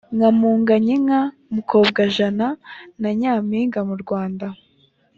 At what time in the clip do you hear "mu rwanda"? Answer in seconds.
3.89-4.47